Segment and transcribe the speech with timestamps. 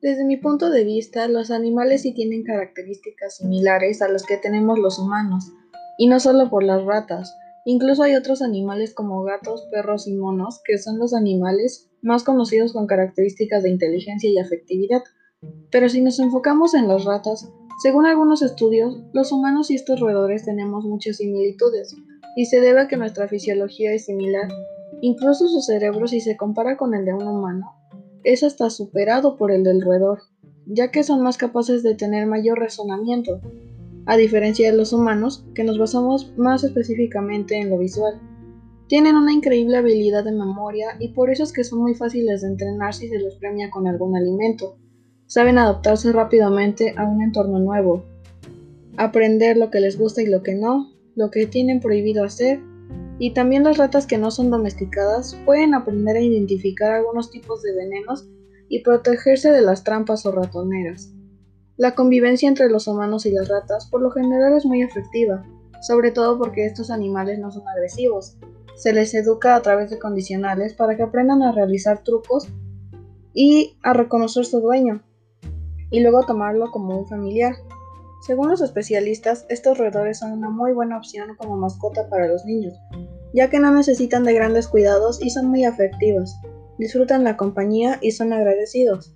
[0.00, 4.78] Desde mi punto de vista, los animales sí tienen características similares a las que tenemos
[4.78, 5.50] los humanos,
[5.98, 7.34] y no solo por las ratas,
[7.64, 12.74] incluso hay otros animales como gatos, perros y monos, que son los animales más conocidos
[12.74, 15.02] con características de inteligencia y afectividad.
[15.72, 17.50] Pero si nos enfocamos en las ratas,
[17.82, 21.96] según algunos estudios, los humanos y estos roedores tenemos muchas similitudes,
[22.36, 24.48] y se debe a que nuestra fisiología es similar.
[25.00, 27.77] Incluso su cerebro, si se compara con el de un humano,
[28.24, 30.22] es hasta superado por el del roedor,
[30.66, 33.40] ya que son más capaces de tener mayor razonamiento,
[34.06, 38.20] a diferencia de los humanos, que nos basamos más específicamente en lo visual.
[38.86, 42.48] Tienen una increíble habilidad de memoria y por eso es que son muy fáciles de
[42.48, 44.78] entrenar si se los premia con algún alimento.
[45.26, 48.04] Saben adaptarse rápidamente a un entorno nuevo,
[48.96, 52.60] aprender lo que les gusta y lo que no, lo que tienen prohibido hacer
[53.18, 57.74] y también las ratas que no son domesticadas pueden aprender a identificar algunos tipos de
[57.74, 58.28] venenos
[58.68, 61.12] y protegerse de las trampas o ratoneras.
[61.76, 65.44] La convivencia entre los humanos y las ratas por lo general es muy efectiva,
[65.80, 68.36] sobre todo porque estos animales no son agresivos.
[68.76, 72.48] Se les educa a través de condicionales para que aprendan a realizar trucos
[73.32, 75.02] y a reconocer su dueño,
[75.90, 77.54] y luego tomarlo como un familiar.
[78.26, 82.74] Según los especialistas, estos roedores son una muy buena opción como mascota para los niños,
[83.32, 86.34] ya que no necesitan de grandes cuidados y son muy afectivos,
[86.78, 89.14] disfrutan la compañía y son agradecidos.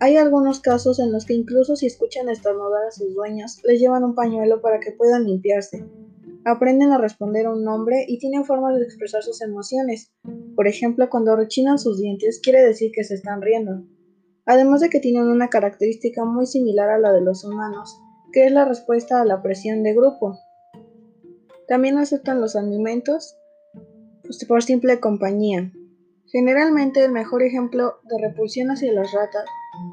[0.00, 4.04] Hay algunos casos en los que incluso si escuchan estornudar a sus dueños, les llevan
[4.04, 5.84] un pañuelo para que puedan limpiarse.
[6.44, 10.12] Aprenden a responder a un nombre y tienen formas de expresar sus emociones.
[10.54, 13.82] Por ejemplo, cuando rechinan sus dientes quiere decir que se están riendo.
[14.46, 18.00] Además de que tienen una característica muy similar a la de los humanos,
[18.32, 20.38] que es la respuesta a la presión de grupo.
[21.66, 23.36] También aceptan los alimentos
[24.22, 25.72] pues, por simple compañía.
[26.30, 29.44] Generalmente el mejor ejemplo de repulsión hacia las ratas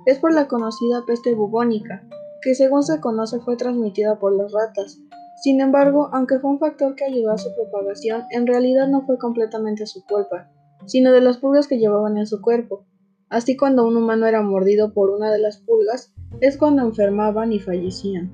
[0.05, 2.03] es por la conocida peste bubónica,
[2.41, 4.99] que según se conoce fue transmitida por las ratas.
[5.41, 9.17] Sin embargo, aunque fue un factor que ayudó a su propagación, en realidad no fue
[9.17, 10.49] completamente su culpa,
[10.85, 12.85] sino de las pulgas que llevaban en su cuerpo.
[13.29, 17.59] Así cuando un humano era mordido por una de las pulgas, es cuando enfermaban y
[17.59, 18.31] fallecían.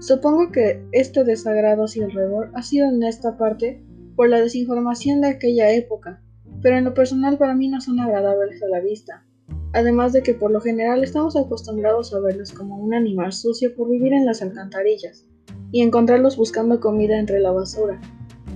[0.00, 3.84] Supongo que este desagrado hacia el alrededor ha sido en esta parte
[4.16, 6.20] por la desinformación de aquella época,
[6.60, 9.24] pero en lo personal para mí no son agradables a la vista.
[9.72, 13.88] Además de que por lo general estamos acostumbrados a verlos como un animal sucio por
[13.88, 15.24] vivir en las alcantarillas
[15.70, 18.00] y encontrarlos buscando comida entre la basura.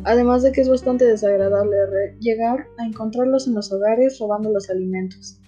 [0.05, 1.77] Además de que es bastante desagradable
[2.21, 5.41] llegar a encontrarlos en los hogares robando los alimentos.